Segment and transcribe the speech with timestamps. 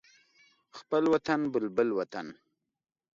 [0.77, 2.25] خپل وطن بلبل وطن